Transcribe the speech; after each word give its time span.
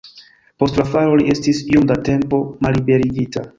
Post 0.63 0.79
la 0.81 0.85
falo 0.95 1.19
li 1.19 1.27
estis 1.35 1.61
iom 1.75 1.87
da 1.93 1.99
tempo 2.09 2.43
malliberigita. 2.67 3.49